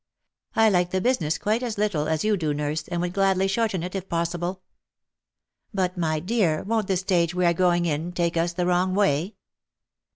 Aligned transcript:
I 0.55 0.67
like 0.67 0.89
the 0.89 0.99
business 0.99 1.37
quite 1.37 1.61
as 1.61 1.77
little 1.77 2.07
as 2.07 2.23
you 2.23 2.35
do, 2.35 2.55
nurse, 2.55 2.87
and 2.87 3.01
would 3.01 3.13
gladly 3.13 3.47
shorten 3.47 3.83
it, 3.83 3.93
if 3.93 4.09
possible."" 4.09 4.63
But, 5.75 5.95
my 5.95 6.19
dear, 6.19 6.63
won't 6.63 6.87
the 6.87 6.97
stage 6.97 7.35
we 7.35 7.45
are 7.45 7.53
going 7.53 7.85
in 7.85 8.11
take 8.11 8.35
us 8.35 8.53
the 8.53 8.65
wrong 8.65 8.95
way 8.95 9.35